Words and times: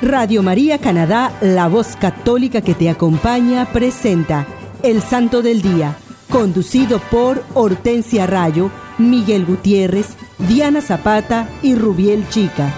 Radio 0.00 0.44
María 0.44 0.78
Canadá, 0.78 1.36
la 1.40 1.66
voz 1.66 1.96
católica 1.96 2.60
que 2.60 2.74
te 2.74 2.88
acompaña, 2.88 3.66
presenta 3.72 4.46
El 4.84 5.02
Santo 5.02 5.42
del 5.42 5.60
Día, 5.60 5.96
conducido 6.30 7.00
por 7.10 7.42
Hortensia 7.54 8.28
Rayo, 8.28 8.70
Miguel 8.98 9.44
Gutiérrez, 9.44 10.10
Diana 10.38 10.82
Zapata 10.82 11.48
y 11.62 11.74
Rubiel 11.74 12.28
Chica. 12.28 12.72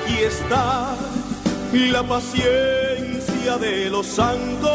Aquí 0.00 0.16
está 0.22 0.96
la 1.72 2.02
paciencia 2.02 3.58
de 3.60 3.90
los 3.90 4.06
santos, 4.06 4.70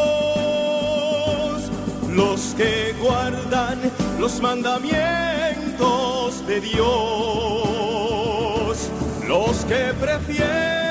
los 2.11 2.54
que 2.55 2.93
guardan 3.02 3.79
los 4.20 4.39
mandamientos 4.39 6.45
de 6.45 6.61
Dios, 6.61 6.86
los 9.27 9.66
que 9.66 9.95
prefieren 10.00 10.91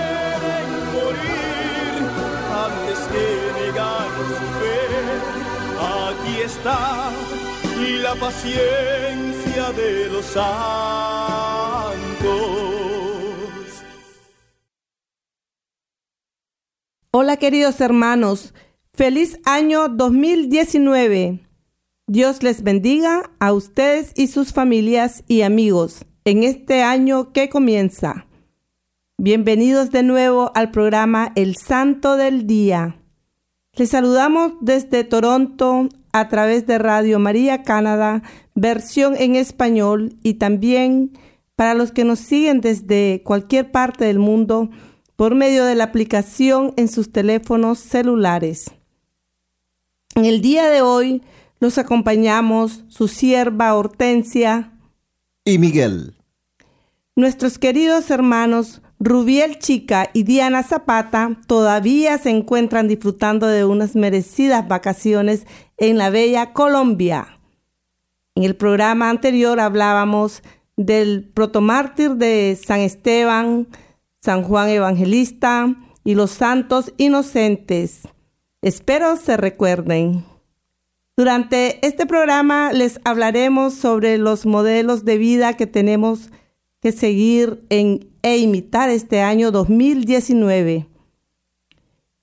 su 3.11 4.45
fe. 4.59 4.79
Aquí 5.79 6.41
está 6.41 7.11
la 8.01 8.15
paciencia 8.15 9.71
de 9.75 10.09
los 10.09 10.25
santos. 10.25 10.51
Hola 17.11 17.37
queridos 17.37 17.81
hermanos, 17.81 18.53
feliz 18.93 19.39
año 19.45 19.89
2019. 19.89 21.39
Dios 22.07 22.43
les 22.43 22.63
bendiga 22.63 23.31
a 23.39 23.53
ustedes 23.53 24.11
y 24.15 24.27
sus 24.27 24.53
familias 24.53 25.23
y 25.27 25.41
amigos 25.41 26.05
en 26.25 26.43
este 26.43 26.83
año 26.83 27.31
que 27.33 27.49
comienza. 27.49 28.27
Bienvenidos 29.17 29.91
de 29.91 30.03
nuevo 30.03 30.51
al 30.55 30.71
programa 30.71 31.31
El 31.35 31.55
Santo 31.55 32.17
del 32.17 32.47
Día. 32.47 33.00
Les 33.75 33.89
saludamos 33.89 34.53
desde 34.59 35.05
Toronto 35.05 35.87
a 36.11 36.27
través 36.27 36.67
de 36.67 36.77
Radio 36.77 37.19
María 37.19 37.63
Canadá, 37.63 38.21
versión 38.53 39.15
en 39.15 39.35
español 39.35 40.13
y 40.23 40.33
también 40.35 41.17
para 41.55 41.73
los 41.73 41.91
que 41.93 42.03
nos 42.03 42.19
siguen 42.19 42.59
desde 42.59 43.21
cualquier 43.23 43.71
parte 43.71 44.03
del 44.03 44.19
mundo 44.19 44.69
por 45.15 45.35
medio 45.35 45.63
de 45.63 45.75
la 45.75 45.85
aplicación 45.85 46.73
en 46.75 46.89
sus 46.89 47.13
teléfonos 47.13 47.79
celulares. 47.79 48.71
En 50.15 50.25
el 50.25 50.41
día 50.41 50.69
de 50.69 50.81
hoy 50.81 51.21
los 51.61 51.77
acompañamos 51.77 52.83
su 52.89 53.07
sierva 53.07 53.73
Hortensia 53.75 54.73
y 55.45 55.59
Miguel. 55.59 56.15
Nuestros 57.15 57.57
queridos 57.57 58.09
hermanos 58.11 58.81
Rubiel 59.03 59.57
Chica 59.57 60.11
y 60.13 60.21
Diana 60.21 60.61
Zapata 60.61 61.35
todavía 61.47 62.19
se 62.19 62.29
encuentran 62.29 62.87
disfrutando 62.87 63.47
de 63.47 63.65
unas 63.65 63.95
merecidas 63.95 64.67
vacaciones 64.67 65.47
en 65.77 65.97
la 65.97 66.11
bella 66.11 66.53
Colombia. 66.53 67.39
En 68.35 68.43
el 68.43 68.55
programa 68.55 69.09
anterior 69.09 69.59
hablábamos 69.59 70.43
del 70.77 71.27
protomártir 71.33 72.11
de 72.11 72.55
San 72.63 72.81
Esteban, 72.81 73.67
San 74.21 74.43
Juan 74.43 74.69
Evangelista 74.69 75.75
y 76.03 76.13
los 76.13 76.29
santos 76.29 76.93
inocentes. 76.97 78.03
Espero 78.61 79.15
se 79.15 79.35
recuerden. 79.35 80.23
Durante 81.17 81.83
este 81.87 82.05
programa 82.05 82.71
les 82.71 83.01
hablaremos 83.03 83.73
sobre 83.73 84.19
los 84.19 84.45
modelos 84.45 85.05
de 85.05 85.17
vida 85.17 85.57
que 85.57 85.65
tenemos 85.65 86.29
que 86.81 86.91
seguir 86.91 87.63
en, 87.69 88.09
e 88.23 88.37
imitar 88.37 88.89
este 88.89 89.21
año 89.21 89.51
2019. 89.51 90.87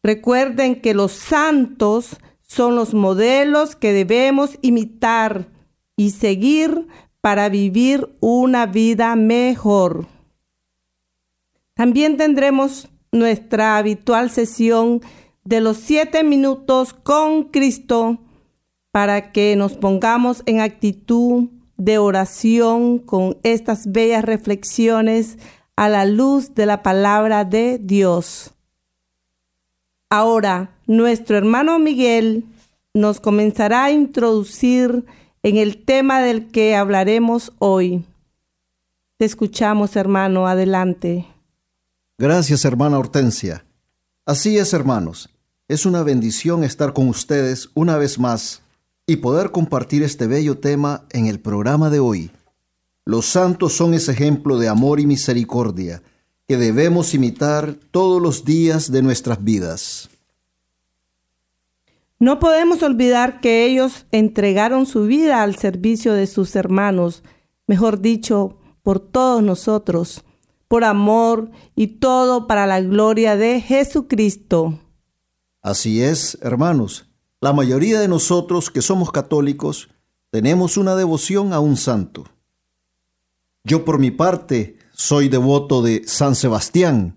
Recuerden 0.03 0.81
que 0.81 0.95
los 0.95 1.13
santos 1.13 2.19
son 2.41 2.75
los 2.75 2.93
modelos 2.93 3.77
que 3.77 3.93
debemos 3.93 4.59
imitar 4.63 5.49
y 5.97 6.11
seguir 6.11 6.89
para 7.21 7.49
vivir 7.49 8.17
una 8.21 8.67
vida 8.67 9.15
mejor. 9.17 10.07
También 11.75 12.17
tendremos 12.17 12.89
nuestra 13.13 13.77
habitual 13.77 14.31
sesión 14.31 15.01
de 15.45 15.61
los 15.61 15.77
siete 15.77 16.25
minutos 16.25 16.95
con 16.95 17.45
Cristo 17.45 18.19
para 18.91 19.31
que 19.31 19.55
nos 19.57 19.75
pongamos 19.77 20.43
en 20.47 20.61
actitud 20.61 21.49
de 21.78 21.97
oración 21.97 22.99
con 22.99 23.39
estas 23.43 23.91
bellas 23.91 24.25
reflexiones 24.25 25.39
a 25.77 25.89
la 25.89 26.05
luz 26.05 26.55
de 26.55 26.66
la 26.66 26.83
palabra 26.83 27.44
de 27.44 27.78
Dios. 27.78 28.53
Ahora, 30.11 30.77
nuestro 30.87 31.37
hermano 31.37 31.78
Miguel 31.78 32.44
nos 32.94 33.21
comenzará 33.21 33.84
a 33.84 33.93
introducir 33.93 35.05
en 35.43 35.56
el 35.56 35.84
tema 35.84 36.21
del 36.21 36.49
que 36.49 36.75
hablaremos 36.75 37.53
hoy. 37.59 38.05
Te 39.16 39.25
escuchamos, 39.25 39.97
hermano, 39.97 40.47
adelante. 40.47 41.27
Gracias, 42.19 42.65
hermana 42.65 42.99
Hortensia. 42.99 43.65
Así 44.27 44.59
es, 44.59 44.72
hermanos. 44.72 45.31
Es 45.69 45.87
una 45.87 46.03
bendición 46.03 46.65
estar 46.65 46.93
con 46.93 47.09
ustedes 47.09 47.71
una 47.75 47.97
vez 47.99 48.19
más 48.19 48.62
y 49.09 49.17
poder 49.17 49.51
compartir 49.53 50.03
este 50.03 50.27
bello 50.27 50.59
tema 50.59 51.07
en 51.11 51.27
el 51.27 51.41
programa 51.41 51.89
de 51.89 51.99
hoy. 51.99 52.31
Los 53.07 53.25
santos 53.25 53.73
son 53.73 53.95
ese 53.95 54.13
ejemplo 54.13 54.59
de 54.59 54.69
amor 54.69 55.01
y 55.01 55.07
misericordia 55.07 56.03
que 56.47 56.59
debemos 56.59 57.15
imitar 57.15 57.75
todos 57.91 58.21
los 58.21 58.45
días 58.45 58.93
de 58.93 59.01
nuestras 59.01 59.43
vidas. 59.43 60.11
No 62.19 62.39
podemos 62.39 62.83
olvidar 62.83 63.41
que 63.41 63.65
ellos 63.65 64.05
entregaron 64.13 64.85
su 64.85 65.05
vida 65.05 65.43
al 65.43 65.57
servicio 65.57 66.13
de 66.13 66.27
sus 66.27 66.55
hermanos, 66.55 67.23
mejor 67.67 68.03
dicho, 68.03 68.59
por 68.83 69.01
todos 69.01 69.43
nosotros, 69.43 70.23
por 70.69 70.85
amor 70.85 71.51
y 71.75 71.99
todo 71.99 72.47
para 72.47 72.67
la 72.67 72.83
gloria 72.83 73.37
de 73.39 73.63
Jesucristo. 73.63 74.79
Así 75.63 76.03
es, 76.03 76.37
hermanos. 76.43 77.08
La 77.41 77.53
mayoría 77.53 78.00
de 78.00 78.09
nosotros 78.09 78.69
que 78.69 78.82
somos 78.82 79.12
católicos 79.12 79.88
tenemos 80.31 80.76
una 80.76 80.97
devoción 80.97 81.53
a 81.53 81.60
un 81.60 81.76
santo. 81.76 82.25
Yo 83.62 83.84
por 83.84 84.00
mi 84.00 84.10
parte 84.10 84.76
soy 84.93 85.28
devoto 85.28 85.81
de 85.81 86.03
San 86.06 86.34
Sebastián. 86.34 87.15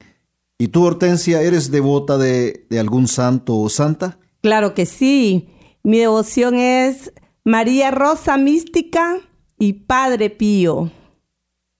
¿Y 0.59 0.67
tú, 0.67 0.83
Hortensia, 0.83 1.41
eres 1.41 1.71
devota 1.71 2.19
de, 2.19 2.67
de 2.69 2.79
algún 2.79 3.07
santo 3.07 3.57
o 3.57 3.67
santa? 3.67 4.19
Claro 4.41 4.75
que 4.75 4.85
sí. 4.85 5.49
Mi 5.81 5.97
devoción 5.97 6.53
es 6.53 7.11
María 7.43 7.89
Rosa 7.89 8.37
Mística 8.37 9.17
y 9.57 9.73
Padre 9.73 10.29
Pío. 10.29 10.91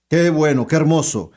Qué 0.08 0.30
bueno, 0.30 0.66
qué 0.66 0.74
hermoso. 0.74 1.30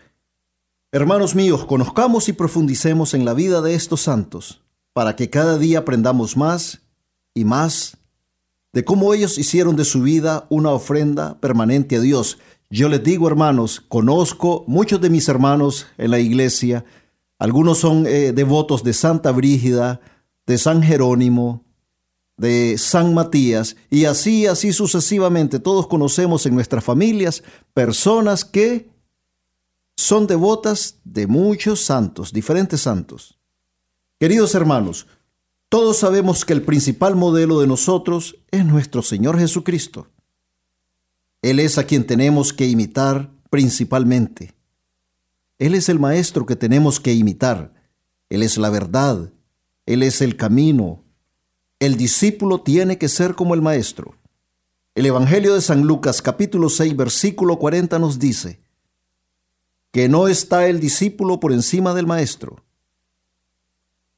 Hermanos 0.91 1.35
míos, 1.35 1.65
conozcamos 1.65 2.29
y 2.29 2.33
profundicemos 2.33 3.13
en 3.13 3.25
la 3.25 3.35
vida 3.35 3.61
de 3.61 3.75
estos 3.75 4.01
santos, 4.01 4.63
para 4.93 5.15
que 5.15 5.29
cada 5.29 5.59
día 5.59 5.79
aprendamos 5.79 6.35
más 6.35 6.84
y 7.35 7.45
más 7.45 7.97
de 8.73 8.83
cómo 8.83 9.13
ellos 9.13 9.37
hicieron 9.37 9.75
de 9.75 9.85
su 9.85 10.01
vida 10.01 10.47
una 10.49 10.71
ofrenda 10.71 11.39
permanente 11.39 11.97
a 11.97 12.01
Dios. 12.01 12.39
Yo 12.71 12.89
les 12.89 13.03
digo, 13.03 13.27
hermanos, 13.27 13.83
conozco 13.87 14.63
muchos 14.67 14.99
de 14.99 15.11
mis 15.11 15.29
hermanos 15.29 15.85
en 15.97 16.11
la 16.11 16.19
iglesia, 16.19 16.83
algunos 17.37 17.77
son 17.77 18.07
eh, 18.07 18.31
devotos 18.31 18.83
de 18.83 18.93
Santa 18.93 19.31
Brígida, 19.31 19.99
de 20.47 20.57
San 20.57 20.81
Jerónimo, 20.81 21.63
de 22.37 22.77
San 22.77 23.13
Matías, 23.13 23.75
y 23.89 24.05
así, 24.05 24.45
así 24.45 24.73
sucesivamente. 24.73 25.59
Todos 25.59 25.87
conocemos 25.87 26.45
en 26.45 26.55
nuestras 26.55 26.83
familias 26.83 27.43
personas 27.73 28.45
que 28.45 28.89
son 29.97 30.27
devotas 30.27 30.99
de 31.03 31.27
muchos 31.27 31.81
santos, 31.81 32.31
diferentes 32.31 32.81
santos. 32.81 33.37
Queridos 34.19 34.55
hermanos, 34.55 35.07
todos 35.75 35.97
sabemos 35.97 36.45
que 36.45 36.53
el 36.53 36.61
principal 36.61 37.17
modelo 37.17 37.59
de 37.59 37.67
nosotros 37.67 38.37
es 38.49 38.63
nuestro 38.63 39.01
Señor 39.01 39.37
Jesucristo. 39.37 40.07
Él 41.41 41.59
es 41.59 41.77
a 41.77 41.83
quien 41.83 42.07
tenemos 42.07 42.53
que 42.53 42.65
imitar 42.65 43.29
principalmente. 43.49 44.55
Él 45.59 45.75
es 45.75 45.89
el 45.89 45.99
Maestro 45.99 46.45
que 46.45 46.55
tenemos 46.55 47.01
que 47.01 47.13
imitar. 47.13 47.73
Él 48.29 48.41
es 48.41 48.57
la 48.57 48.69
verdad, 48.69 49.33
Él 49.85 50.01
es 50.01 50.21
el 50.21 50.37
camino. 50.37 51.03
El 51.79 51.97
discípulo 51.97 52.61
tiene 52.61 52.97
que 52.97 53.09
ser 53.09 53.35
como 53.35 53.53
el 53.53 53.61
maestro. 53.61 54.15
El 54.93 55.05
Evangelio 55.07 55.55
de 55.55 55.61
San 55.61 55.81
Lucas 55.81 56.21
capítulo 56.21 56.69
6 56.69 56.95
versículo 56.95 57.59
40 57.59 57.99
nos 57.99 58.17
dice 58.17 58.61
que 59.91 60.07
no 60.07 60.29
está 60.29 60.67
el 60.67 60.79
discípulo 60.79 61.41
por 61.41 61.51
encima 61.51 61.93
del 61.93 62.07
maestro. 62.07 62.64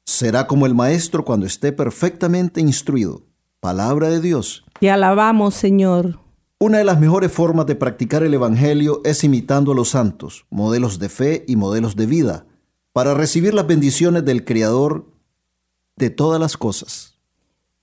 Será 0.08 0.46
como 0.46 0.64
el 0.64 0.74
maestro 0.74 1.22
cuando 1.22 1.44
esté 1.44 1.70
perfectamente 1.70 2.62
instruido. 2.62 3.24
Palabra 3.60 4.08
de 4.08 4.22
Dios. 4.22 4.64
Te 4.80 4.90
alabamos, 4.90 5.54
Señor. 5.54 6.18
Una 6.58 6.78
de 6.78 6.84
las 6.84 6.98
mejores 6.98 7.30
formas 7.30 7.66
de 7.66 7.74
practicar 7.74 8.22
el 8.22 8.32
Evangelio 8.32 9.02
es 9.04 9.22
imitando 9.22 9.72
a 9.72 9.74
los 9.74 9.90
santos, 9.90 10.46
modelos 10.48 10.98
de 10.98 11.10
fe 11.10 11.44
y 11.46 11.56
modelos 11.56 11.94
de 11.94 12.06
vida, 12.06 12.46
para 12.94 13.12
recibir 13.12 13.52
las 13.52 13.66
bendiciones 13.66 14.24
del 14.24 14.46
Creador 14.46 15.12
de 15.96 16.08
todas 16.08 16.40
las 16.40 16.56
cosas. 16.56 17.18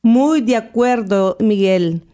Muy 0.02 0.42
de 0.42 0.56
acuerdo, 0.56 1.38
Miguel. 1.40 2.08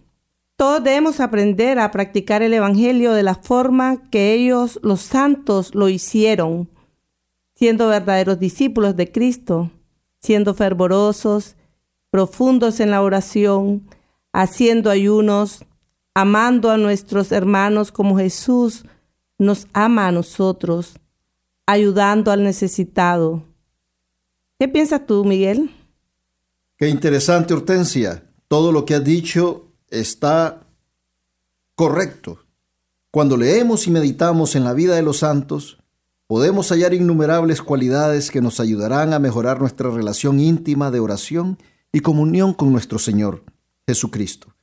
Todos 0.57 0.83
debemos 0.83 1.21
aprender 1.21 1.79
a 1.79 1.89
practicar 1.89 2.41
el 2.41 2.53
Evangelio 2.53 3.13
de 3.13 3.23
la 3.23 3.35
forma 3.35 4.09
que 4.09 4.33
ellos, 4.33 4.77
los 4.83 4.99
santos, 4.99 5.73
lo 5.73 5.87
hicieron, 5.87 6.69
siendo 7.55 7.87
verdaderos 7.87 8.39
discípulos 8.39 8.97
de 8.97 9.09
Cristo, 9.09 9.71
siendo 10.21 10.53
fervorosos, 10.53 11.55
profundos 12.09 12.79
en 12.79 12.91
la 12.91 13.01
oración, 13.01 13.87
haciendo 14.33 14.89
ayunos, 14.89 15.65
amando 16.13 16.69
a 16.69 16.77
nuestros 16.77 17.31
hermanos 17.31 17.91
como 17.91 18.17
Jesús 18.17 18.85
nos 19.37 19.67
ama 19.73 20.07
a 20.07 20.11
nosotros, 20.11 20.93
ayudando 21.65 22.31
al 22.31 22.43
necesitado. 22.43 23.43
¿Qué 24.59 24.67
piensas 24.67 25.07
tú, 25.07 25.25
Miguel? 25.25 25.71
Qué 26.77 26.89
interesante, 26.89 27.53
Hortensia. 27.53 28.23
Todo 28.47 28.71
lo 28.71 28.85
que 28.85 28.95
has 28.95 29.03
dicho 29.03 29.65
está 29.89 30.61
correcto. 31.75 32.39
Cuando 33.09 33.35
leemos 33.35 33.87
y 33.87 33.91
meditamos 33.91 34.55
en 34.55 34.63
la 34.63 34.73
vida 34.73 34.95
de 34.95 35.01
los 35.01 35.17
santos, 35.17 35.80
podemos 36.31 36.69
hallar 36.69 36.93
innumerables 36.93 37.61
cualidades 37.61 38.31
que 38.31 38.39
nos 38.39 38.61
ayudarán 38.61 39.11
a 39.11 39.19
mejorar 39.19 39.59
nuestra 39.59 39.89
relación 39.89 40.39
íntima 40.39 40.89
de 40.89 41.01
oración 41.01 41.57
y 41.91 41.99
comunión 41.99 42.53
con 42.53 42.71
nuestro 42.71 42.99
Señor 42.99 43.43
Jesucristo. 43.85 44.55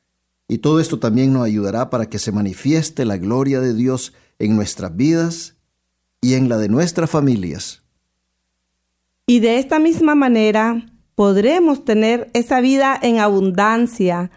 Y 0.49 0.59
todo 0.59 0.81
esto 0.81 0.99
también 0.99 1.35
nos 1.35 1.45
ayudará 1.45 1.91
para 1.91 2.09
que 2.09 2.19
se 2.19 2.33
manifieste 2.33 3.05
la 3.05 3.19
gloria 3.19 3.61
de 3.61 3.75
Dios 3.75 4.15
en 4.39 4.57
nuestras 4.57 4.97
vidas 4.97 5.57
y 6.23 6.37
en 6.37 6.49
la 6.49 6.57
de 6.57 6.71
nuestras 6.71 7.11
familias. 7.11 7.83
Y 9.27 9.41
de 9.41 9.59
esta 9.59 9.79
misma 9.79 10.15
manera 10.15 10.87
podremos 11.15 11.85
tener 11.85 12.31
esa 12.33 12.63
vida 12.63 12.99
en 13.03 13.19
abundancia 13.19 14.31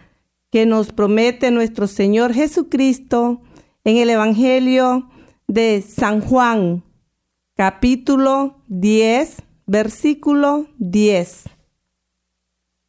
que 0.50 0.66
nos 0.66 0.92
promete 0.92 1.50
nuestro 1.50 1.86
Señor 1.86 2.34
Jesucristo 2.34 3.40
en 3.84 3.96
el 3.96 4.10
Evangelio 4.10 5.08
de 5.48 5.80
San 5.80 6.20
Juan, 6.20 6.84
capítulo 7.54 8.62
10, 8.68 9.42
versículo 9.66 10.68
10. 10.78 11.44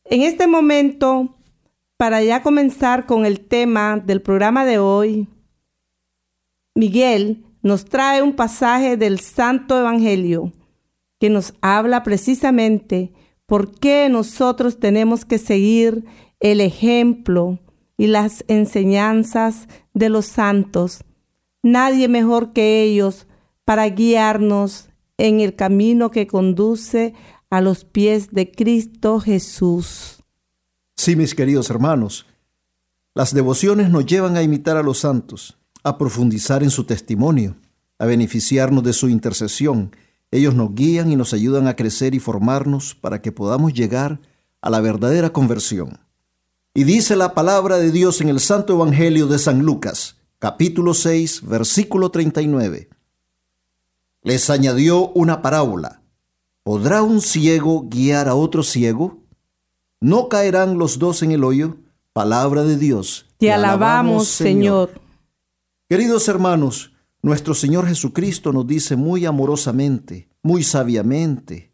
En 0.06 0.22
este 0.22 0.48
momento 0.48 1.36
para 1.98 2.24
ya 2.24 2.42
comenzar 2.42 3.06
con 3.06 3.26
el 3.26 3.42
tema 3.42 3.98
del 3.98 4.22
programa 4.22 4.66
de 4.66 4.80
hoy, 4.80 5.28
Miguel 6.76 7.46
nos 7.62 7.86
trae 7.86 8.22
un 8.22 8.36
pasaje 8.36 8.98
del 8.98 9.20
Santo 9.20 9.78
Evangelio 9.78 10.52
que 11.20 11.30
nos 11.30 11.54
habla 11.62 12.04
precisamente 12.04 13.12
por 13.46 13.78
qué 13.80 14.08
nosotros 14.10 14.80
tenemos 14.80 15.26
que 15.26 15.40
seguir 15.40 16.06
el 16.40 16.62
ejemplo 16.62 17.60
y 17.98 18.08
las 18.08 18.44
enseñanzas 18.48 19.68
de 19.94 20.10
los 20.10 20.26
santos. 20.26 21.04
Nadie 21.62 22.08
mejor 22.08 22.52
que 22.52 22.82
ellos 22.82 23.28
para 23.66 23.88
guiarnos 23.90 24.90
en 25.18 25.40
el 25.40 25.56
camino 25.56 26.12
que 26.12 26.28
conduce 26.28 27.14
a 27.50 27.62
los 27.62 27.86
pies 27.86 28.32
de 28.32 28.52
Cristo 28.52 29.20
Jesús. 29.20 30.24
Sí, 30.96 31.16
mis 31.16 31.36
queridos 31.36 31.70
hermanos, 31.70 32.26
las 33.14 33.34
devociones 33.34 33.90
nos 33.90 34.06
llevan 34.06 34.38
a 34.38 34.44
imitar 34.44 34.78
a 34.78 34.84
los 34.84 35.00
santos, 35.00 35.58
a 35.84 35.98
profundizar 35.98 36.64
en 36.64 36.72
su 36.72 36.86
testimonio, 36.86 37.56
a 38.00 38.06
beneficiarnos 38.06 38.84
de 38.84 38.94
su 38.94 39.08
intercesión. 39.08 39.96
Ellos 40.32 40.56
nos 40.56 40.74
guían 40.74 41.12
y 41.12 41.16
nos 41.16 41.34
ayudan 41.34 41.68
a 41.68 41.76
crecer 41.76 42.16
y 42.16 42.20
formarnos 42.20 42.96
para 42.96 43.22
que 43.22 43.32
podamos 43.32 43.74
llegar 43.74 44.20
a 44.62 44.70
la 44.70 44.82
verdadera 44.82 45.32
conversión. 45.32 46.00
Y 46.74 46.86
dice 46.86 47.16
la 47.16 47.36
palabra 47.36 47.78
de 47.78 47.92
Dios 47.92 48.20
en 48.22 48.30
el 48.30 48.40
Santo 48.40 48.74
Evangelio 48.74 49.28
de 49.28 49.38
San 49.38 49.60
Lucas, 49.60 50.18
capítulo 50.40 50.96
6, 50.96 51.46
versículo 51.46 52.10
39. 52.10 52.90
Les 54.24 54.50
añadió 54.50 55.10
una 55.10 55.42
parábola. 55.42 56.02
¿Podrá 56.64 57.04
un 57.04 57.20
ciego 57.20 57.90
guiar 57.90 58.30
a 58.30 58.36
otro 58.36 58.64
ciego? 58.64 59.22
¿No 60.00 60.30
caerán 60.30 60.78
los 60.78 60.98
dos 60.98 61.24
en 61.24 61.34
el 61.34 61.44
hoyo? 61.44 61.78
Palabra 62.14 62.64
de 62.64 62.78
Dios. 62.78 63.26
Te, 63.38 63.52
alabamos, 63.52 64.30
Señor. 64.30 64.92
Queridos 65.90 66.30
hermanos, 66.30 66.94
nuestro 67.22 67.54
Señor 67.54 67.86
Jesucristo 67.86 68.54
nos 68.54 68.66
dice 68.66 68.96
muy 68.96 69.26
amorosamente, 69.26 70.30
muy 70.42 70.64
sabiamente, 70.64 71.74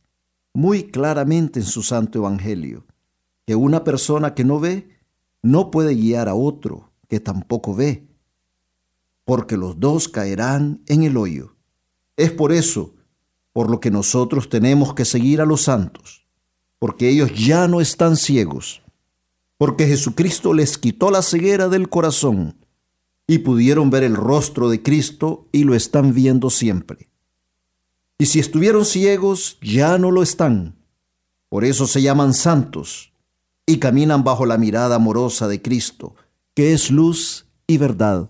muy 0.51 0.85
claramente 0.85 1.59
en 1.59 1.67
su 1.67 1.83
santo 1.83 2.17
Evangelio, 2.17 2.87
que 3.45 3.55
una 3.55 3.83
persona 3.83 4.33
que 4.33 4.43
no 4.43 4.59
ve 4.59 4.89
no 5.43 5.69
puede 5.69 5.93
guiar 5.93 6.27
a 6.27 6.33
otro 6.33 6.91
que 7.07 7.19
tampoco 7.19 7.75
ve, 7.75 8.07
porque 9.23 9.55
los 9.55 9.79
dos 9.79 10.09
caerán 10.09 10.81
en 10.87 11.03
el 11.03 11.15
hoyo. 11.15 11.58
Es 12.19 12.31
por 12.31 12.51
eso 12.51 12.93
por 13.51 13.69
lo 13.69 13.79
que 13.79 13.91
nosotros 13.91 14.47
tenemos 14.49 14.93
que 14.93 15.05
seguir 15.05 15.41
a 15.41 15.45
los 15.45 15.63
santos 15.63 16.19
porque 16.79 17.09
ellos 17.09 17.31
ya 17.35 17.67
no 17.67 17.81
están 17.81 18.15
ciegos, 18.15 18.81
porque 19.57 19.85
Jesucristo 19.85 20.53
les 20.53 20.77
quitó 20.77 21.11
la 21.11 21.21
ceguera 21.21 21.67
del 21.67 21.89
corazón 21.89 22.55
y 23.27 23.39
pudieron 23.39 23.89
ver 23.89 24.03
el 24.03 24.15
rostro 24.15 24.69
de 24.69 24.81
Cristo 24.81 25.47
y 25.51 25.65
lo 25.65 25.75
están 25.75 26.13
viendo 26.13 26.49
siempre. 26.49 27.09
Y 28.17 28.25
si 28.25 28.39
estuvieron 28.39 28.85
ciegos, 28.85 29.57
ya 29.61 29.97
no 29.97 30.11
lo 30.11 30.23
están. 30.23 30.75
Por 31.49 31.65
eso 31.65 31.85
se 31.85 32.01
llaman 32.01 32.33
santos 32.33 33.11
y 33.65 33.77
caminan 33.77 34.23
bajo 34.23 34.45
la 34.45 34.57
mirada 34.57 34.95
amorosa 34.95 35.47
de 35.47 35.61
Cristo, 35.61 36.15
que 36.53 36.73
es 36.73 36.89
luz 36.89 37.45
y 37.67 37.77
verdad. 37.77 38.29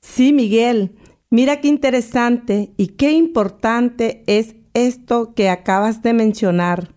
Sí, 0.00 0.32
Miguel, 0.32 0.96
mira 1.30 1.60
qué 1.60 1.68
interesante 1.68 2.72
y 2.76 2.88
qué 2.88 3.12
importante 3.12 4.22
es 4.26 4.56
esto 4.74 5.34
que 5.34 5.48
acabas 5.48 6.02
de 6.02 6.12
mencionar 6.12 6.94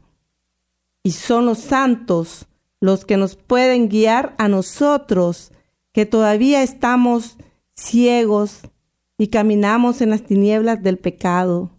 y 1.04 1.12
son 1.12 1.46
los 1.46 1.60
santos 1.60 2.48
los 2.80 3.06
que 3.06 3.18
nos 3.18 3.36
pueden 3.36 3.90
guiar 3.90 4.36
a 4.38 4.48
nosotros 4.48 5.52
que 5.94 6.06
todavía 6.06 6.64
estamos 6.64 7.38
ciegos 7.76 8.62
y 9.18 9.28
caminamos 9.28 10.02
en 10.02 10.10
las 10.10 10.24
tinieblas 10.24 10.82
del 10.82 10.98
pecado. 10.98 11.70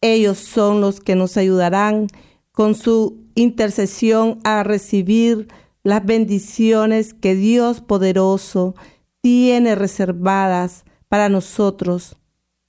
Ellos 0.00 0.38
son 0.38 0.80
los 0.80 1.00
que 1.00 1.14
nos 1.14 1.36
ayudarán 1.36 2.08
con 2.52 2.74
su 2.74 3.18
intercesión 3.34 4.40
a 4.42 4.64
recibir 4.64 5.48
las 5.84 6.04
bendiciones 6.04 7.14
que 7.14 7.34
Dios 7.36 7.80
poderoso 7.80 8.74
tiene 9.20 9.74
reservadas 9.74 10.84
para 11.08 11.28
nosotros. 11.28 12.16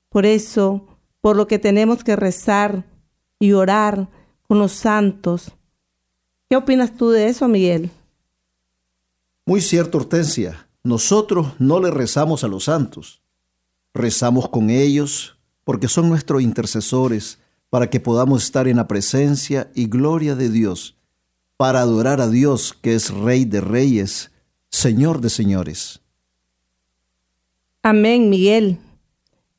Por 0.10 0.26
eso, 0.26 0.88
por 1.22 1.36
lo 1.36 1.48
que 1.48 1.60
tenemos 1.60 2.04
que 2.04 2.16
rezar 2.16 2.86
y 3.40 3.54
orar 3.54 4.10
con 4.48 4.60
los 4.60 4.72
santos, 4.72 5.54
¿Qué 6.50 6.56
opinas 6.56 6.98
tú 6.98 7.12
de 7.12 7.28
eso, 7.28 7.48
Miguel? 7.48 7.92
Muy 9.46 9.62
cierto, 9.62 10.00
Hortensia. 10.00 10.68
Nosotros 10.84 11.54
no 11.60 11.80
le 11.80 11.92
rezamos 11.92 12.44
a 12.44 12.48
los 12.48 12.64
santos. 12.64 13.22
Rezamos 13.94 14.50
con 14.50 14.72
ellos 14.72 15.38
porque 15.64 15.88
son 15.88 16.10
nuestros 16.10 16.42
intercesores 16.42 17.38
para 17.70 17.92
que 17.92 18.00
podamos 18.00 18.44
estar 18.44 18.68
en 18.68 18.78
la 18.78 18.88
presencia 18.88 19.70
y 19.76 19.86
gloria 19.86 20.34
de 20.34 20.50
Dios, 20.50 20.98
para 21.56 21.82
adorar 21.82 22.20
a 22.20 22.28
Dios 22.28 22.74
que 22.74 22.96
es 22.96 23.12
Rey 23.12 23.46
de 23.46 23.62
Reyes, 23.62 24.32
Señor 24.72 25.22
de 25.22 25.30
Señores. 25.30 26.02
Amén, 27.82 28.30
Miguel. 28.30 28.78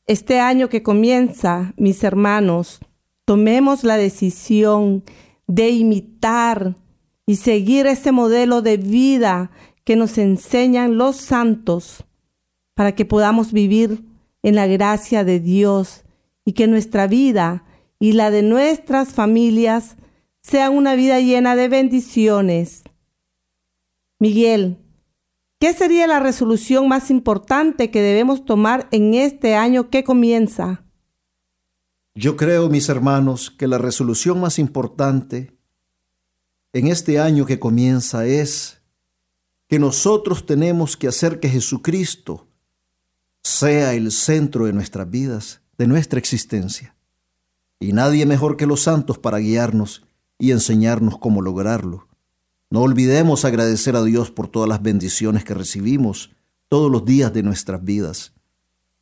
Este 0.07 0.41
año 0.41 0.69
que 0.69 0.83
comienza, 0.83 1.73
mis 1.79 2.05
hermanos, 2.05 2.81
tomemos 3.25 3.83
la 3.83 3.97
decisión 3.97 5.05
de 5.47 5.71
imitar 5.71 6.77
y 7.25 7.37
seguir 7.37 7.87
ese 7.87 8.13
modelo 8.13 8.61
de 8.61 8.77
vida 8.77 9.51
que 9.85 9.97
nos 9.97 10.19
enseñan 10.19 10.99
los 10.99 11.17
santos 11.17 12.05
para 12.75 12.95
que 12.95 13.07
podamos 13.07 13.53
vivir 13.53 14.05
en 14.43 14.55
la 14.55 14.67
gracia 14.67 15.25
de 15.25 15.41
Dios 15.41 16.05
y 16.45 16.53
que 16.53 16.67
nuestra 16.67 17.07
vida 17.07 17.65
y 17.99 18.13
la 18.13 18.31
de 18.31 18.43
nuestras 18.43 19.15
familias 19.15 19.97
sea 20.43 20.69
una 20.69 20.95
vida 20.95 21.21
llena 21.21 21.57
de 21.57 21.69
bendiciones. 21.69 22.83
Miguel, 24.19 24.77
¿qué 25.61 25.75
sería 25.75 26.09
la 26.09 26.19
resolución 26.19 26.89
más 26.89 27.11
importante 27.11 27.93
que 27.93 28.03
debemos 28.03 28.45
tomar 28.45 28.89
en 28.91 29.15
este 29.15 29.55
año 29.55 29.91
que 29.91 30.03
comienza? 30.03 30.83
Yo 32.15 32.37
creo, 32.37 32.69
mis 32.69 32.89
hermanos, 32.89 33.51
que 33.51 33.69
la 33.69 33.79
resolución 33.79 34.41
más 34.41 34.59
importante 34.59 35.57
en 36.73 36.89
este 36.89 37.21
año 37.21 37.47
que 37.47 37.61
comienza 37.61 38.27
es 38.27 38.81
que 39.69 39.79
nosotros 39.79 40.47
tenemos 40.47 40.97
que 40.97 41.07
hacer 41.07 41.39
que 41.39 41.49
Jesucristo 41.49 42.49
sea 43.43 43.95
el 43.95 44.11
centro 44.11 44.67
de 44.67 44.73
nuestras 44.73 45.09
vidas, 45.09 45.61
de 45.79 45.87
nuestra 45.87 46.19
existencia. 46.19 46.97
Y 47.79 47.93
nadie 47.93 48.27
mejor 48.27 48.57
que 48.57 48.67
los 48.67 48.81
santos 48.81 49.19
para 49.19 49.39
guiarnos 49.39 50.05
y 50.39 50.51
enseñarnos 50.51 51.19
cómo 51.19 51.41
lograrlo. 51.41 52.10
No 52.71 52.83
olvidemos 52.83 53.45
agradecer 53.45 53.97
a 53.97 54.05
Dios 54.05 54.31
por 54.31 54.47
todas 54.47 54.69
las 54.69 54.81
bendiciones 54.81 55.45
que 55.45 55.55
recibimos 55.55 56.31
todos 56.69 56.89
los 56.89 57.05
días 57.05 57.33
de 57.33 57.43
nuestras 57.43 57.85
vidas. 57.85 58.33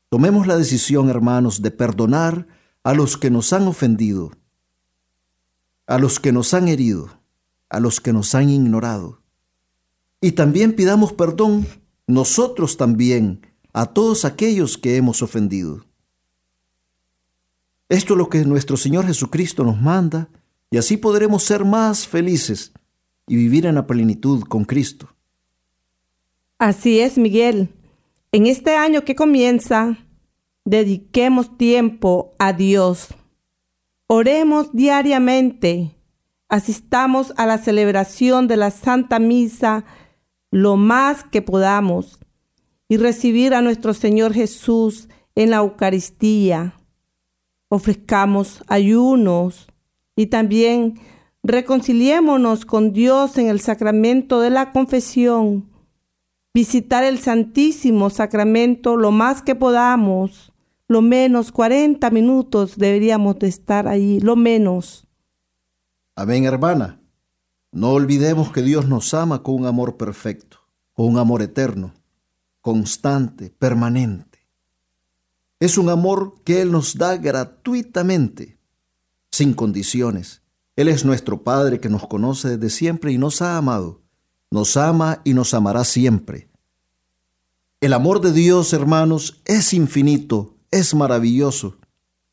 Tomemos 0.09 0.47
la 0.47 0.57
decisión, 0.57 1.11
hermanos, 1.11 1.61
de 1.61 1.71
perdonar 1.71 2.47
a 2.83 2.95
los 2.95 3.19
que 3.19 3.31
nos 3.31 3.53
han 3.53 3.69
ofendido, 3.69 4.33
a 5.87 5.99
los 5.99 6.19
que 6.19 6.33
nos 6.33 6.55
han 6.55 6.69
herido, 6.69 7.21
a 7.69 7.79
los 7.79 8.01
que 8.01 8.15
nos 8.15 8.35
han 8.35 8.49
ignorado. 8.49 9.21
Y 10.23 10.33
también 10.33 10.75
pidamos 10.75 11.13
perdón 11.13 11.67
nosotros 12.07 12.79
también 12.79 13.47
a 13.75 13.85
todos 13.85 14.25
aquellos 14.25 14.79
que 14.79 14.97
hemos 14.97 15.21
ofendido. 15.21 15.85
Esto 17.91 18.15
es 18.15 18.19
lo 18.19 18.31
que 18.31 18.47
nuestro 18.47 18.79
Señor 18.79 19.07
Jesucristo 19.07 19.63
nos 19.63 19.79
manda 19.79 20.31
y 20.71 20.79
así 20.79 20.97
podremos 20.97 21.43
ser 21.43 21.67
más 21.67 22.07
felices 22.07 22.73
y 23.29 23.37
vivir 23.37 23.67
en 23.67 23.75
la 23.75 23.87
plenitud 23.87 24.43
con 24.43 24.65
Cristo. 24.65 25.09
Así 26.59 27.01
es, 27.01 27.19
Miguel. 27.19 27.69
En 28.33 28.47
este 28.47 28.77
año 28.77 29.05
que 29.05 29.15
comienza, 29.15 29.97
dediquemos 30.65 31.57
tiempo 31.57 32.35
a 32.39 32.53
Dios. 32.53 33.15
Oremos 34.07 34.73
diariamente. 34.73 35.95
Asistamos 36.49 37.33
a 37.37 37.47
la 37.47 37.59
celebración 37.59 38.49
de 38.49 38.57
la 38.57 38.71
Santa 38.71 39.19
Misa 39.19 39.85
lo 40.51 40.77
más 40.77 41.25
que 41.25 41.43
podamos 41.43 42.19
y 42.89 42.97
recibir 42.97 43.55
a 43.55 43.61
nuestro 43.61 43.93
Señor 43.93 44.33
Jesús 44.33 45.09
en 45.35 45.51
la 45.51 45.59
Eucaristía. 45.59 46.75
Ofrezcamos 47.69 48.63
ayunos 48.67 49.69
y 50.17 50.27
también 50.27 50.99
reconciliémonos 51.49 52.67
con 52.67 52.93
Dios 52.93 53.39
en 53.39 53.49
el 53.49 53.61
sacramento 53.61 54.41
de 54.41 54.51
la 54.51 54.71
confesión. 54.71 55.69
Visitar 56.55 57.05
el 57.05 57.19
Santísimo 57.19 58.11
Sacramento 58.11 58.97
lo 58.97 59.11
más 59.11 59.43
que 59.43 59.55
podamos. 59.55 60.53
Lo 60.87 61.03
menos 61.03 61.51
40 61.51 62.11
minutos 62.11 62.77
deberíamos 62.77 63.39
de 63.39 63.49
estar 63.49 63.89
ahí, 63.89 64.21
lo 64.21 64.37
menos. 64.37 65.07
Amén, 66.15 66.45
hermana. 66.45 67.01
No 67.73 67.91
olvidemos 67.93 68.53
que 68.53 68.63
Dios 68.63 68.87
nos 68.87 69.13
ama 69.15 69.43
con 69.43 69.55
un 69.55 69.67
amor 69.67 69.97
perfecto, 69.97 70.59
con 70.93 71.07
un 71.07 71.19
amor 71.19 71.43
eterno 71.43 71.95
constante, 72.61 73.49
permanente. 73.49 74.47
Es 75.61 75.79
un 75.79 75.89
amor 75.89 76.35
que 76.45 76.61
Él 76.61 76.71
nos 76.71 76.99
da 76.99 77.17
gratuitamente, 77.17 78.59
sin 79.31 79.55
condiciones. 79.55 80.43
Él 80.79 80.87
es 80.87 81.05
nuestro 81.05 81.43
Padre 81.43 81.81
que 81.81 81.89
nos 81.89 82.07
conoce 82.07 82.57
desde 82.57 82.71
siempre 82.71 83.11
y 83.11 83.19
nos 83.19 83.43
ha 83.43 83.57
amado. 83.57 83.99
Nos 84.49 84.77
ama 84.77 85.23
y 85.25 85.35
nos 85.35 85.53
amará 85.53 85.83
siempre. 85.83 86.47
El 87.81 87.93
amor 87.93 88.21
de 88.21 88.31
Dios, 88.31 88.73
hermanos, 88.73 89.43
es 89.45 89.73
infinito, 89.73 90.55
es 90.71 90.95
maravilloso. 90.95 91.79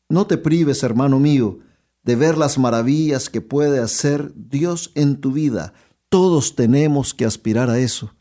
No 0.08 0.28
te 0.28 0.38
prives, 0.38 0.84
hermano 0.84 1.18
mío, 1.18 1.58
de 2.04 2.14
ver 2.14 2.38
las 2.38 2.56
maravillas 2.56 3.28
que 3.28 3.40
puede 3.40 3.80
hacer 3.80 4.30
Dios 4.36 4.92
en 4.94 5.20
tu 5.20 5.32
vida. 5.32 5.72
Todos 6.08 6.54
tenemos 6.54 7.14
que 7.14 7.24
aspirar 7.24 7.68
a 7.68 7.80
eso. 7.80 8.14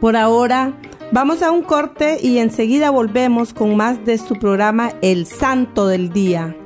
Por 0.00 0.16
ahora, 0.16 0.76
vamos 1.12 1.42
a 1.42 1.52
un 1.52 1.62
corte 1.62 2.18
y 2.20 2.38
enseguida 2.38 2.90
volvemos 2.90 3.54
con 3.54 3.76
más 3.76 4.04
de 4.04 4.18
su 4.18 4.34
programa 4.34 4.94
El 5.00 5.26
Santo 5.26 5.86
del 5.86 6.12
Día. 6.12 6.56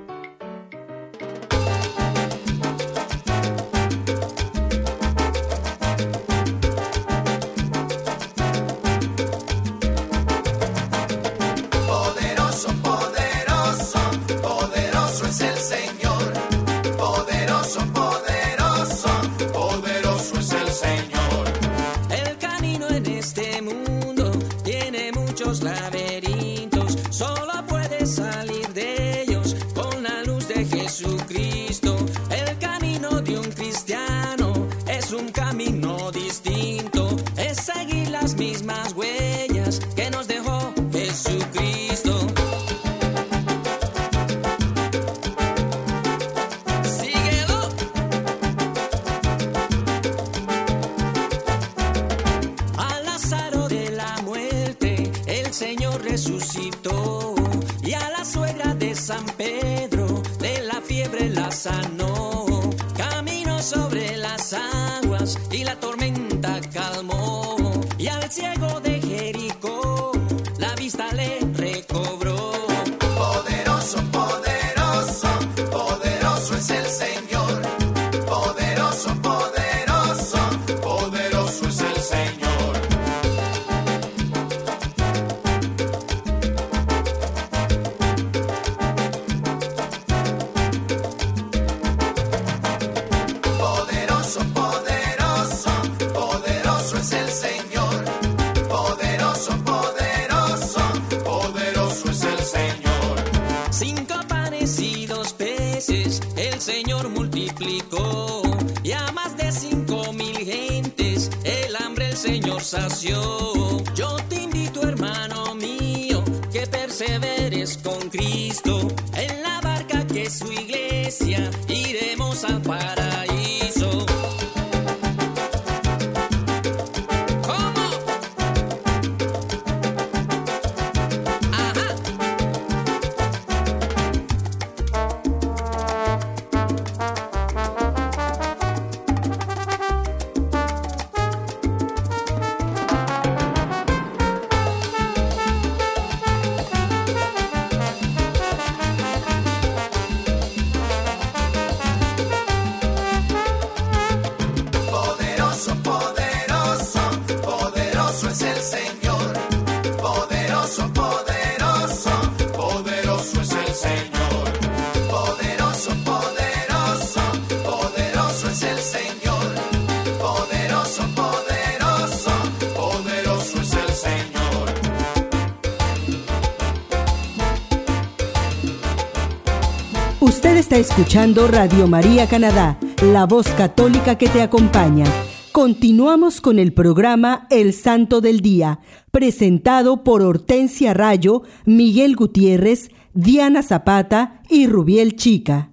Usted 180.40 180.56
está 180.56 180.78
escuchando 180.78 181.48
Radio 181.48 181.86
María 181.86 182.26
Canadá, 182.26 182.78
la 183.02 183.26
voz 183.26 183.46
católica 183.48 184.16
que 184.16 184.26
te 184.26 184.40
acompaña. 184.40 185.04
Continuamos 185.52 186.40
con 186.40 186.58
el 186.58 186.72
programa 186.72 187.46
El 187.50 187.74
Santo 187.74 188.22
del 188.22 188.40
Día, 188.40 188.80
presentado 189.10 190.02
por 190.02 190.22
Hortensia 190.22 190.94
Rayo, 190.94 191.42
Miguel 191.66 192.16
Gutiérrez, 192.16 192.90
Diana 193.12 193.62
Zapata 193.62 194.40
y 194.48 194.66
Rubiel 194.66 195.14
Chica. 195.14 195.72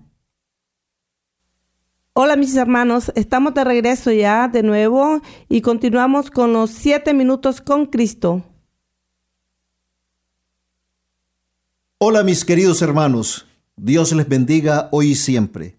Hola 2.11 2.35
mis 2.35 2.53
hermanos, 2.57 3.13
estamos 3.15 3.53
de 3.53 3.63
regreso 3.63 4.11
ya 4.11 4.49
de 4.49 4.63
nuevo 4.63 5.21
y 5.47 5.61
continuamos 5.61 6.29
con 6.29 6.51
los 6.51 6.71
siete 6.71 7.13
minutos 7.13 7.61
con 7.61 7.85
Cristo. 7.85 8.43
Hola 11.99 12.21
mis 12.23 12.43
queridos 12.43 12.81
hermanos, 12.81 13.46
Dios 13.79 14.11
les 14.13 14.27
bendiga 14.27 14.89
hoy 14.91 15.11
y 15.11 15.15
siempre. 15.15 15.77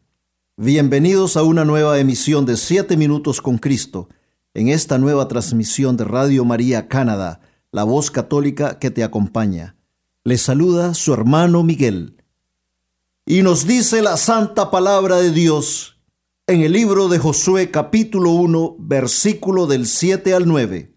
Bienvenidos 0.56 1.36
a 1.36 1.42
una 1.42 1.64
nueva 1.64 1.98
emisión 1.98 2.46
de 2.46 2.56
siete 2.56 2.96
minutos 2.96 3.42
con 3.42 3.58
Cristo, 3.58 4.08
en 4.54 4.68
esta 4.68 4.98
nueva 4.98 5.26
transmisión 5.26 5.96
de 5.96 6.04
Radio 6.04 6.44
María 6.44 6.86
Canadá, 6.86 7.40
la 7.72 7.82
voz 7.82 8.12
católica 8.12 8.78
que 8.78 8.92
te 8.92 9.02
acompaña. 9.02 9.74
Les 10.22 10.40
saluda 10.42 10.94
su 10.94 11.12
hermano 11.12 11.64
Miguel. 11.64 12.22
Y 13.26 13.42
nos 13.42 13.66
dice 13.66 14.00
la 14.00 14.16
santa 14.16 14.70
palabra 14.70 15.16
de 15.16 15.32
Dios 15.32 16.00
en 16.46 16.60
el 16.60 16.74
libro 16.74 17.08
de 17.08 17.18
Josué 17.18 17.72
capítulo 17.72 18.30
1, 18.30 18.76
versículo 18.78 19.66
del 19.66 19.86
7 19.86 20.34
al 20.34 20.46
9. 20.46 20.94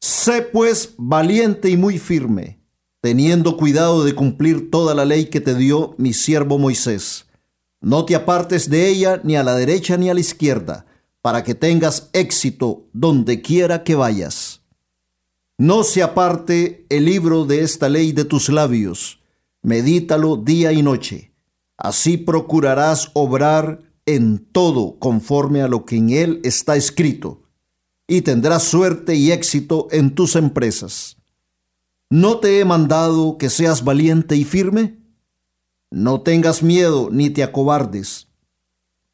Sé 0.00 0.42
pues 0.42 0.96
valiente 0.98 1.70
y 1.70 1.76
muy 1.76 2.00
firme, 2.00 2.61
teniendo 3.02 3.58
cuidado 3.58 4.02
de 4.04 4.14
cumplir 4.14 4.70
toda 4.70 4.94
la 4.94 5.04
ley 5.04 5.26
que 5.26 5.42
te 5.42 5.54
dio 5.54 5.94
mi 5.98 6.14
siervo 6.14 6.58
Moisés. 6.58 7.26
No 7.82 8.06
te 8.06 8.14
apartes 8.14 8.70
de 8.70 8.88
ella 8.88 9.20
ni 9.22 9.36
a 9.36 9.44
la 9.44 9.54
derecha 9.54 9.98
ni 9.98 10.08
a 10.08 10.14
la 10.14 10.20
izquierda, 10.20 10.86
para 11.20 11.44
que 11.44 11.54
tengas 11.54 12.08
éxito 12.14 12.86
donde 12.94 13.42
quiera 13.42 13.84
que 13.84 13.94
vayas. 13.94 14.62
No 15.58 15.84
se 15.84 16.02
aparte 16.02 16.86
el 16.88 17.04
libro 17.04 17.44
de 17.44 17.60
esta 17.60 17.90
ley 17.90 18.12
de 18.12 18.24
tus 18.24 18.48
labios, 18.48 19.20
medítalo 19.60 20.36
día 20.38 20.72
y 20.72 20.82
noche 20.82 21.32
Así 21.82 22.16
procurarás 22.16 23.10
obrar 23.12 23.82
en 24.06 24.38
todo 24.38 25.00
conforme 25.00 25.62
a 25.62 25.68
lo 25.68 25.84
que 25.84 25.96
en 25.96 26.10
él 26.10 26.40
está 26.44 26.76
escrito, 26.76 27.40
y 28.06 28.22
tendrás 28.22 28.62
suerte 28.62 29.16
y 29.16 29.32
éxito 29.32 29.88
en 29.90 30.14
tus 30.14 30.36
empresas. 30.36 31.16
¿No 32.12 32.40
te 32.40 32.60
he 32.60 32.64
mandado 32.66 33.38
que 33.38 33.48
seas 33.48 33.84
valiente 33.84 34.36
y 34.36 34.44
firme? 34.44 34.98
No 35.90 36.20
tengas 36.20 36.62
miedo 36.62 37.08
ni 37.10 37.30
te 37.30 37.42
acobardes, 37.42 38.28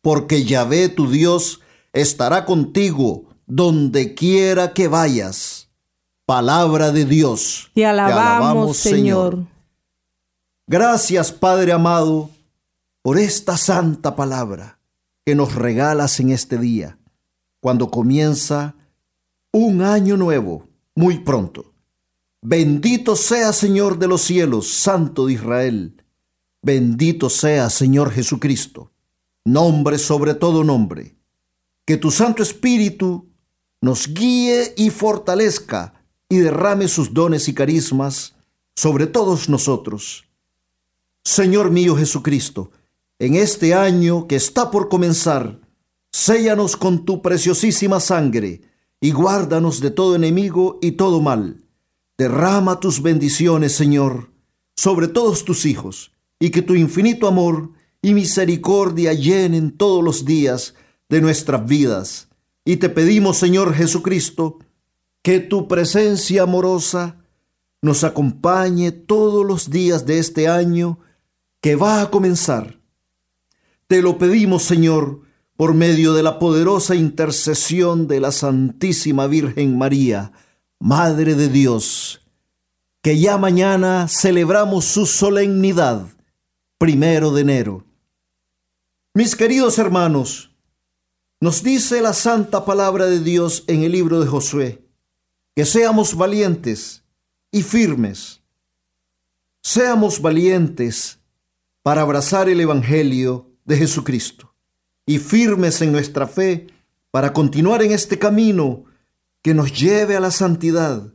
porque 0.03 0.43
Yahvé 0.43 0.89
tu 0.89 1.09
Dios 1.09 1.61
estará 1.93 2.45
contigo 2.45 3.27
donde 3.47 4.15
quiera 4.15 4.75
que 4.75 4.89
vayas. 4.89 5.69
Palabra 6.27 6.91
de 6.91 7.05
Dios. 7.05 7.71
Te 7.73 7.87
alabamos, 7.87 8.79
Señor. 8.79 9.45
Gracias, 10.67 11.31
Padre 11.31 11.71
amado 11.71 12.31
por 13.03 13.17
esta 13.17 13.57
santa 13.57 14.17
palabra 14.17 14.81
que 15.25 15.37
nos 15.37 15.55
regalas 15.55 16.19
en 16.19 16.31
este 16.31 16.59
día, 16.59 16.99
cuando 17.61 17.93
comienza 17.93 18.75
un 19.53 19.83
año 19.83 20.17
nuevo, 20.17 20.67
muy 20.97 21.21
pronto. 21.21 21.78
Bendito 22.41 23.17
sea 23.17 23.53
Señor 23.53 23.99
de 23.99 24.07
los 24.07 24.23
cielos, 24.23 24.73
Santo 24.73 25.27
de 25.27 25.33
Israel. 25.33 25.95
Bendito 26.63 27.31
sea 27.31 27.69
Señor 27.69 28.13
Jesucristo, 28.13 28.93
nombre 29.45 29.99
sobre 29.99 30.35
todo 30.35 30.63
nombre. 30.63 31.17
Que 31.85 31.97
tu 31.97 32.13
Santo 32.13 32.45
Espíritu 32.45 33.29
nos 33.81 34.07
guíe 34.15 34.73
y 34.77 34.91
fortalezca 34.91 35.95
y 36.29 36.37
derrame 36.37 36.87
sus 36.87 37.13
dones 37.13 37.49
y 37.49 37.55
carismas 37.55 38.37
sobre 38.77 39.09
todos 39.09 39.49
nosotros. 39.49 40.29
Señor 41.25 41.73
mío 41.73 41.97
Jesucristo, 41.97 42.71
en 43.19 43.35
este 43.35 43.75
año 43.75 44.29
que 44.29 44.37
está 44.37 44.71
por 44.71 44.89
comenzar, 44.89 45.61
séllanos 46.13 46.77
con 46.77 47.05
tu 47.05 47.21
preciosísima 47.21 47.99
sangre 47.99 48.61
y 49.01 49.11
guárdanos 49.11 49.81
de 49.81 49.91
todo 49.91 50.15
enemigo 50.15 50.79
y 50.81 50.93
todo 50.93 51.21
mal. 51.21 51.68
Derrama 52.19 52.81
tus 52.81 53.01
bendiciones, 53.01 53.73
Señor, 53.73 54.31
sobre 54.77 55.09
todos 55.09 55.45
tus 55.45 55.65
hijos, 55.65 56.13
y 56.39 56.51
que 56.51 56.61
tu 56.61 56.75
infinito 56.75 57.27
amor 57.29 57.71
y 58.03 58.13
misericordia 58.13 59.13
llenen 59.15 59.71
todos 59.71 60.05
los 60.05 60.25
días 60.25 60.75
de 61.09 61.21
nuestras 61.21 61.65
vidas. 61.67 62.29
Y 62.65 62.77
te 62.77 62.89
pedimos, 62.89 63.39
Señor 63.39 63.73
Jesucristo, 63.73 64.59
que 65.23 65.41
tu 65.41 65.69
presencia 65.69 66.43
amorosa 66.43 67.25
nos 67.81 68.05
acompañe 68.05 68.93
todos 68.93 69.47
los 69.47 69.71
días 69.71 70.05
de 70.05 70.19
este 70.19 70.49
año 70.49 70.99
que 71.61 71.77
va 71.77 72.03
a 72.03 72.11
comenzar 72.11 72.79
te 73.89 74.03
lo 74.03 74.19
pedimos, 74.19 74.65
Señor, 74.65 75.23
por 75.57 75.73
medio 75.73 76.13
de 76.13 76.23
la 76.23 76.39
poderosa 76.39 76.95
intercesión 76.95 78.07
de 78.07 78.21
la 78.21 78.33
Santísima 78.33 79.27
Virgen 79.27 79.79
María, 79.79 80.31
Madre 80.81 81.35
de 81.35 81.49
Dios, 81.49 82.21
que 83.03 83.19
ya 83.19 83.37
mañana 83.37 84.07
celebramos 84.07 84.85
su 84.85 85.07
solemnidad, 85.07 86.07
primero 86.79 87.33
de 87.33 87.41
enero. 87.41 87.85
Mis 89.13 89.35
queridos 89.35 89.77
hermanos, 89.79 90.55
nos 91.41 91.65
dice 91.65 92.01
la 92.01 92.13
santa 92.13 92.65
palabra 92.65 93.07
de 93.07 93.19
Dios 93.19 93.65
en 93.67 93.83
el 93.83 93.91
libro 93.91 94.21
de 94.21 94.29
Josué, 94.29 94.85
que 95.57 95.65
seamos 95.65 96.15
valientes 96.15 97.03
y 97.51 97.63
firmes. 97.63 98.41
Seamos 99.61 100.23
valientes 100.23 101.19
para 101.83 102.03
abrazar 102.03 102.49
el 102.49 102.61
Evangelio 102.61 103.51
de 103.65 103.79
Jesucristo 103.79 104.55
y 105.07 105.19
firmes 105.19 105.83
en 105.83 105.91
nuestra 105.91 106.29
fe 106.29 106.69
para 107.11 107.33
continuar 107.33 107.83
en 107.83 107.91
este 107.91 108.17
camino 108.17 108.85
que 109.43 109.55
nos 109.55 109.73
lleve 109.73 110.17
a 110.17 110.21
la 110.21 110.31
santidad. 110.31 111.13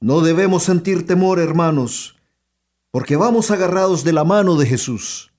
No 0.00 0.20
debemos 0.20 0.64
sentir 0.64 1.06
temor, 1.06 1.38
hermanos, 1.38 2.16
porque 2.90 3.16
vamos 3.16 3.50
agarrados 3.50 4.04
de 4.04 4.12
la 4.12 4.24
mano 4.24 4.56
de 4.56 4.66
Jesús. 4.66 5.32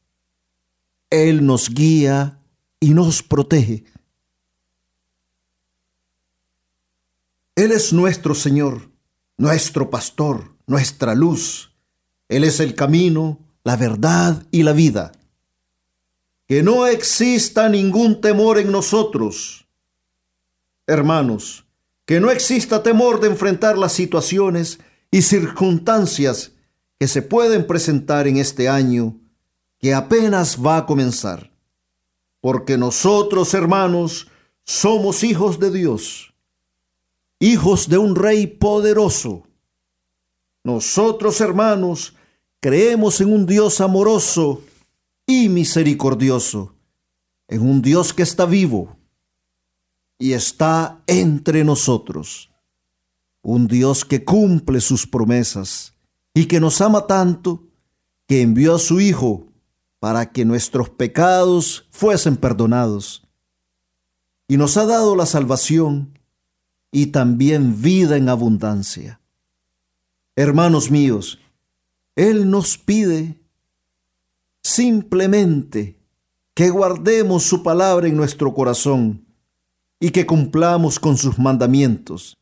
Él 1.09 1.45
nos 1.45 1.69
guía 1.69 2.39
y 2.79 2.93
nos 2.93 3.23
protege. 3.23 3.83
Él 7.55 7.71
es 7.71 7.91
nuestro 7.91 8.33
Señor, 8.33 8.89
nuestro 9.37 9.89
pastor, 9.89 10.55
nuestra 10.67 11.15
luz. 11.15 11.71
Él 12.29 12.43
es 12.43 12.59
el 12.59 12.75
camino, 12.75 13.39
la 13.63 13.75
verdad 13.75 14.45
y 14.51 14.63
la 14.63 14.73
vida 14.73 15.11
que 16.51 16.63
no 16.63 16.85
exista 16.85 17.69
ningún 17.69 18.19
temor 18.19 18.57
en 18.57 18.73
nosotros. 18.73 19.65
Hermanos, 20.85 21.65
que 22.11 22.19
no 22.19 22.29
exista 22.29 22.83
temor 22.83 23.21
de 23.21 23.29
enfrentar 23.29 23.77
las 23.77 23.93
situaciones 23.93 24.81
y 25.11 25.21
circunstancias 25.21 26.51
que 26.99 27.07
se 27.07 27.21
pueden 27.21 27.65
presentar 27.65 28.27
en 28.27 28.35
este 28.35 28.67
año 28.67 29.15
que 29.79 29.93
apenas 29.93 30.57
va 30.61 30.75
a 30.75 30.85
comenzar. 30.85 31.53
Porque 32.41 32.77
nosotros, 32.77 33.53
hermanos, 33.53 34.27
somos 34.65 35.23
hijos 35.23 35.57
de 35.57 35.71
Dios, 35.71 36.33
hijos 37.39 37.87
de 37.87 37.97
un 37.97 38.13
rey 38.17 38.45
poderoso. 38.45 39.47
Nosotros, 40.65 41.39
hermanos, 41.39 42.13
creemos 42.59 43.21
en 43.21 43.31
un 43.31 43.45
Dios 43.45 43.79
amoroso 43.79 44.61
y 45.25 45.47
misericordioso, 45.47 46.75
en 47.47 47.61
un 47.61 47.81
Dios 47.81 48.11
que 48.11 48.23
está 48.23 48.45
vivo 48.45 48.97
y 50.21 50.33
está 50.33 51.01
entre 51.07 51.63
nosotros, 51.63 52.51
un 53.41 53.67
Dios 53.67 54.05
que 54.05 54.23
cumple 54.23 54.79
sus 54.79 55.07
promesas 55.07 55.95
y 56.35 56.45
que 56.45 56.59
nos 56.59 56.79
ama 56.79 57.07
tanto 57.07 57.63
que 58.27 58.43
envió 58.43 58.75
a 58.75 58.79
su 58.79 59.01
Hijo 59.01 59.47
para 59.99 60.31
que 60.31 60.45
nuestros 60.45 60.91
pecados 60.91 61.87
fuesen 61.89 62.37
perdonados 62.37 63.27
y 64.47 64.57
nos 64.57 64.77
ha 64.77 64.85
dado 64.85 65.15
la 65.15 65.25
salvación 65.25 66.19
y 66.91 67.07
también 67.07 67.81
vida 67.81 68.15
en 68.15 68.29
abundancia. 68.29 69.19
Hermanos 70.35 70.91
míos, 70.91 71.39
Él 72.15 72.47
nos 72.47 72.77
pide 72.77 73.39
simplemente 74.61 75.97
que 76.53 76.69
guardemos 76.69 77.41
su 77.41 77.63
palabra 77.63 78.07
en 78.07 78.15
nuestro 78.15 78.53
corazón 78.53 79.30
y 80.01 80.09
que 80.09 80.25
cumplamos 80.25 80.99
con 80.99 81.15
sus 81.15 81.37
mandamientos. 81.39 82.37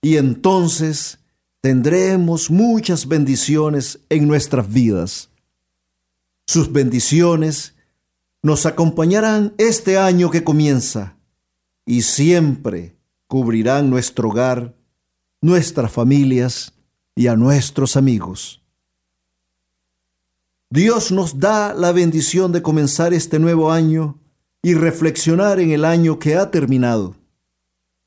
Y 0.00 0.16
entonces 0.16 1.18
tendremos 1.60 2.50
muchas 2.50 3.06
bendiciones 3.06 4.00
en 4.08 4.26
nuestras 4.26 4.72
vidas. 4.72 5.28
Sus 6.46 6.72
bendiciones 6.72 7.74
nos 8.42 8.64
acompañarán 8.64 9.52
este 9.58 9.98
año 9.98 10.30
que 10.30 10.42
comienza 10.42 11.16
y 11.84 12.00
siempre 12.00 12.96
cubrirán 13.26 13.90
nuestro 13.90 14.30
hogar, 14.30 14.74
nuestras 15.42 15.92
familias 15.92 16.72
y 17.14 17.26
a 17.26 17.36
nuestros 17.36 17.96
amigos. 17.96 18.62
Dios 20.70 21.12
nos 21.12 21.38
da 21.38 21.74
la 21.74 21.92
bendición 21.92 22.52
de 22.52 22.62
comenzar 22.62 23.12
este 23.12 23.38
nuevo 23.38 23.70
año 23.70 24.18
y 24.66 24.74
reflexionar 24.74 25.60
en 25.60 25.70
el 25.70 25.84
año 25.84 26.18
que 26.18 26.34
ha 26.34 26.50
terminado, 26.50 27.14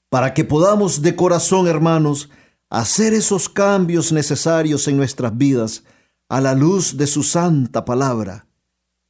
para 0.10 0.34
que 0.34 0.44
podamos 0.44 1.02
de 1.02 1.16
corazón, 1.16 1.70
hermanos, 1.70 2.30
hacer 2.70 3.14
esos 3.14 3.48
cambios 3.48 4.12
necesarios 4.12 4.86
en 4.90 4.98
nuestras 4.98 5.38
vidas 5.38 5.86
a 6.28 6.42
la 6.42 6.56
luz 6.56 6.98
de 6.98 7.08
su 7.08 7.24
santa 7.24 7.86
palabra, 7.86 8.46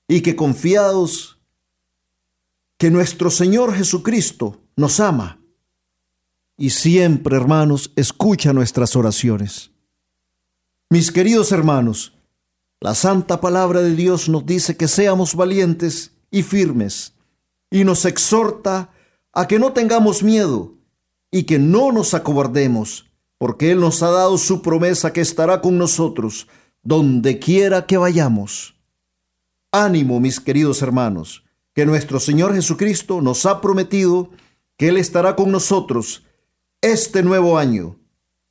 y 0.07 0.21
que 0.21 0.35
confiados 0.35 1.39
que 2.77 2.91
nuestro 2.91 3.31
Señor 3.31 3.73
Jesucristo 3.73 4.61
nos 4.75 4.99
ama 4.99 5.39
y 6.55 6.69
siempre, 6.69 7.35
hermanos, 7.35 7.91
escucha 7.95 8.53
nuestras 8.53 8.95
oraciones. 8.95 9.71
Mis 10.91 11.11
queridos 11.11 11.51
hermanos, 11.51 12.13
la 12.79 12.93
santa 12.93 13.41
palabra 13.41 13.81
de 13.81 13.95
Dios 13.95 14.29
nos 14.29 14.45
dice 14.45 14.77
que 14.77 14.87
seamos 14.87 15.33
valientes 15.33 16.11
y 16.29 16.43
firmes 16.43 17.15
y 17.71 17.83
nos 17.83 18.05
exhorta 18.05 18.91
a 19.33 19.47
que 19.47 19.59
no 19.59 19.73
tengamos 19.73 20.23
miedo 20.23 20.73
y 21.31 21.43
que 21.43 21.59
no 21.59 21.91
nos 21.91 22.13
acobardemos, 22.13 23.05
porque 23.37 23.71
Él 23.71 23.79
nos 23.79 24.01
ha 24.03 24.09
dado 24.09 24.37
su 24.37 24.61
promesa 24.61 25.13
que 25.13 25.21
estará 25.21 25.61
con 25.61 25.77
nosotros 25.77 26.47
donde 26.81 27.39
quiera 27.39 27.85
que 27.85 27.97
vayamos. 27.97 28.75
Ánimo, 29.71 30.19
mis 30.19 30.39
queridos 30.39 30.81
hermanos, 30.81 31.43
que 31.73 31.85
nuestro 31.85 32.19
Señor 32.19 32.53
Jesucristo 32.53 33.21
nos 33.21 33.45
ha 33.45 33.61
prometido 33.61 34.31
que 34.77 34.89
Él 34.89 34.97
estará 34.97 35.35
con 35.35 35.51
nosotros 35.51 36.23
este 36.81 37.21
nuevo 37.21 37.57
año 37.57 37.99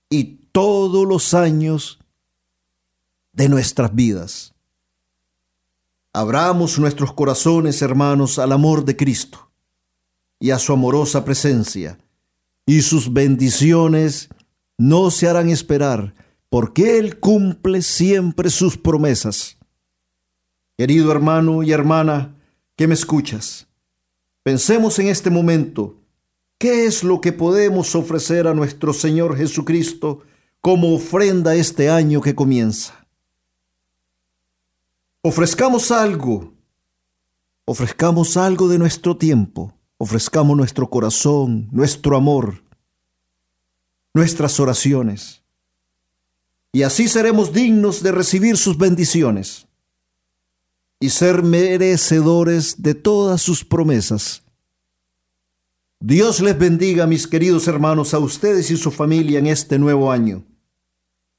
y 0.09 0.39
todos 0.53 1.07
los 1.07 1.35
años 1.35 1.99
de 3.33 3.49
nuestras 3.49 3.95
vidas. 3.95 4.55
Abramos 6.13 6.79
nuestros 6.79 7.13
corazones, 7.13 7.83
hermanos, 7.83 8.39
al 8.39 8.53
amor 8.53 8.85
de 8.85 8.97
Cristo 8.97 9.51
y 10.41 10.51
a 10.51 10.59
su 10.59 10.73
amorosa 10.73 11.25
presencia, 11.25 11.99
y 12.65 12.83
sus 12.83 13.13
bendiciones 13.13 14.29
no 14.77 15.11
se 15.11 15.29
harán 15.29 15.51
esperar, 15.51 16.15
porque 16.49 16.99
Él 16.99 17.19
cumple 17.19 17.83
siempre 17.83 18.49
sus 18.49 18.77
promesas. 18.77 19.57
Querido 20.77 21.11
hermano 21.11 21.63
y 21.63 21.73
hermana 21.73 22.37
que 22.77 22.87
me 22.87 22.95
escuchas, 22.95 23.67
pensemos 24.45 24.99
en 25.01 25.09
este 25.09 25.29
momento, 25.29 25.97
¿qué 26.57 26.87
es 26.87 27.03
lo 27.03 27.21
que 27.21 27.33
podemos 27.33 27.95
ofrecer 27.95 28.47
a 28.47 28.55
nuestro 28.55 28.93
Señor 28.93 29.37
Jesucristo 29.37 30.21
como 30.61 30.95
ofrenda 30.95 31.55
este 31.57 31.91
año 31.91 32.21
que 32.21 32.35
comienza? 32.35 33.08
Ofrezcamos 35.23 35.91
algo, 35.91 36.55
ofrezcamos 37.65 38.37
algo 38.37 38.69
de 38.69 38.79
nuestro 38.79 39.17
tiempo, 39.17 39.75
ofrezcamos 39.97 40.57
nuestro 40.57 40.89
corazón, 40.89 41.69
nuestro 41.73 42.17
amor, 42.17 42.63
nuestras 44.15 44.61
oraciones, 44.61 45.43
y 46.71 46.83
así 46.83 47.09
seremos 47.09 47.53
dignos 47.53 48.01
de 48.05 48.13
recibir 48.13 48.57
sus 48.57 48.79
bendiciones 48.79 49.67
y 51.01 51.11
ser 51.11 51.43
merecedores 51.43 52.81
de 52.81 52.95
todas 52.95 53.43
sus 53.43 53.65
promesas. 53.65 54.45
Dios 55.99 56.39
les 56.39 56.57
bendiga, 56.57 57.09
mis 57.09 57.27
queridos 57.27 57.67
hermanos, 57.67 58.15
a 58.15 58.21
ustedes 58.21 58.71
y 58.71 58.77
su 58.77 58.93
familia 58.93 59.41
en 59.41 59.49
este 59.49 59.81
nuevo 59.81 60.13
año. 60.13 60.45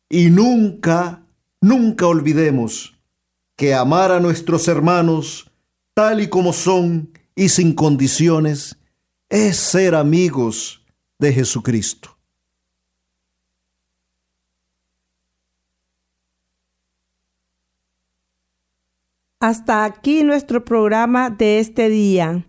Y 0.09 0.29
nunca, 0.29 1.23
nunca 1.61 2.07
olvidemos 2.07 2.98
que 3.59 3.73
amar 3.73 4.09
a 4.13 4.21
nuestros 4.21 4.69
hermanos 4.69 5.51
tal 5.93 6.21
y 6.21 6.29
como 6.29 6.53
son 6.53 7.11
y 7.35 7.49
sin 7.49 7.75
condiciones 7.75 8.79
es 9.27 9.57
ser 9.57 9.95
amigos 9.95 10.85
de 11.17 11.33
Jesucristo. 11.33 12.17
Hasta 19.41 19.83
aquí 19.83 20.23
nuestro 20.23 20.63
programa 20.63 21.29
de 21.29 21.59
este 21.59 21.89
día. 21.89 22.45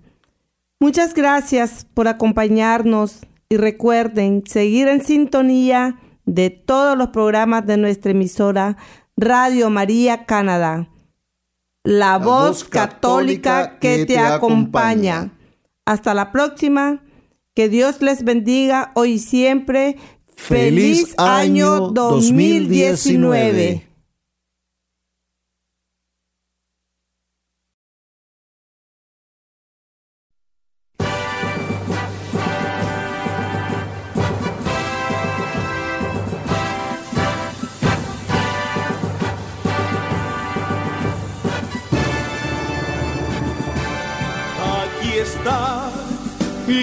Muchas 0.79 1.13
gracias 1.13 1.89
por 1.93 2.07
acompañarnos 2.07 3.27
y 3.49 3.57
recuerden 3.57 4.45
seguir 4.47 4.87
en 4.87 5.05
sintonía 5.05 5.99
de 6.25 6.51
todos 6.51 6.97
los 6.97 7.09
programas 7.09 7.67
de 7.67 7.79
nuestra 7.79 8.13
emisora 8.13 8.77
Radio 9.17 9.71
María 9.71 10.25
Canadá 10.25 10.89
la, 11.85 12.19
voz 12.19 12.65
católica 12.65 13.79
que 13.79 14.07
te 14.07 14.19
acompaña. 14.19 15.31
Hasta 15.85 16.15
la 16.15 16.33
próxima. 16.33 17.05
Que 17.55 17.69
Dios 17.69 18.01
les 18.01 18.25
bendiga 18.25 18.91
hoy 18.95 19.13
y 19.13 19.19
siempre. 19.19 19.99
Feliz, 20.37 21.15
año 21.19 21.91
2019. 21.91 23.90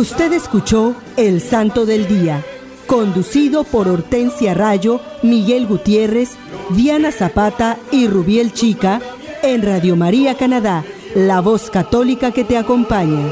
Usted 0.00 0.32
escuchó 0.32 0.96
El 1.18 1.42
Santo 1.42 1.84
del 1.84 2.08
Día, 2.08 2.42
conducido 2.86 3.64
por 3.64 3.86
Hortensia 3.86 4.54
Rayo, 4.54 4.98
Miguel 5.22 5.66
Gutiérrez, 5.66 6.38
Diana 6.70 7.12
Zapata 7.12 7.76
y 7.90 8.06
Rubiel 8.06 8.54
Chica 8.54 9.02
en 9.42 9.60
Radio 9.60 9.96
María 9.96 10.38
Canadá, 10.38 10.84
la 11.14 11.42
voz 11.42 11.68
católica 11.68 12.32
que 12.32 12.44
te 12.44 12.56
acompaña. 12.56 13.26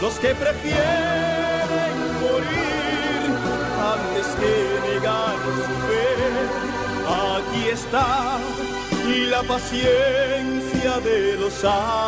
Los 0.00 0.14
que 0.20 0.36
prefieren 0.36 0.78
morir 2.20 3.32
antes 3.82 4.26
que 4.38 4.54
negar 4.94 5.34
su 5.56 5.74
fe, 5.88 6.14
aquí 7.08 7.70
está 7.72 8.38
la 9.30 9.42
paciencia 9.42 11.00
de 11.02 11.38
los 11.38 11.54
santos. 11.54 11.98